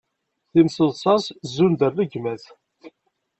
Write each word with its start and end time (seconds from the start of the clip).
Timseḍsa-s 0.51 1.25
zun 1.53 1.73
d 1.79 1.81
rregmat. 1.89 2.45